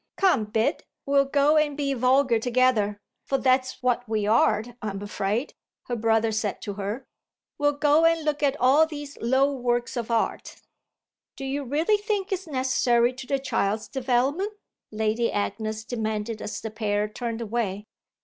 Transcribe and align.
"Come, 0.17 0.45
Bid, 0.45 0.83
we'll 1.05 1.25
go 1.25 1.57
and 1.57 1.77
be 1.77 1.93
vulgar 1.93 2.39
together; 2.39 2.97
for 3.23 3.37
that's 3.37 3.83
what 3.83 4.09
we 4.09 4.25
are, 4.25 4.63
I'm 4.81 4.99
afraid," 5.03 5.53
her 5.83 5.95
brother 5.95 6.31
said 6.31 6.59
to 6.63 6.73
her. 6.73 7.05
"We'll 7.59 7.77
go 7.77 8.05
and 8.05 8.25
look 8.25 8.41
at 8.41 8.59
all 8.59 8.87
these 8.87 9.15
low 9.21 9.53
works 9.53 9.95
of 9.95 10.09
art." 10.09 10.59
"Do 11.35 11.45
you 11.45 11.63
really 11.63 11.97
think 11.97 12.31
it's 12.31 12.47
necessary 12.47 13.13
to 13.13 13.27
the 13.27 13.37
child's 13.37 13.87
development?" 13.87 14.53
Lady 14.89 15.31
Agnes 15.31 15.83
demanded 15.85 16.41
as 16.41 16.59
the 16.61 16.71
pair 16.71 17.07
turned 17.07 17.39
away. 17.41 17.85